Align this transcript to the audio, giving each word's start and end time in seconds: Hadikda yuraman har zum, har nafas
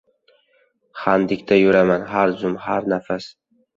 Hadikda 1.01 1.57
yuraman 1.59 2.07
har 2.15 2.35
zum, 2.41 2.59
har 2.67 2.91
nafas 2.95 3.29